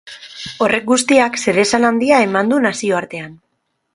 [0.67, 3.39] Horrek guztiak zeresan handia eman du nazioartean.